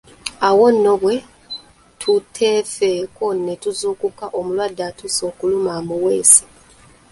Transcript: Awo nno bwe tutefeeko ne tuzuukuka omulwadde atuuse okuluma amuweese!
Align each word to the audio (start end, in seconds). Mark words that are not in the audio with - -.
Awo 0.47 0.65
nno 0.75 0.93
bwe 1.01 1.15
tutefeeko 2.01 3.25
ne 3.45 3.53
tuzuukuka 3.63 4.25
omulwadde 4.39 4.83
atuuse 4.89 5.21
okuluma 5.31 5.71
amuweese! 5.79 6.41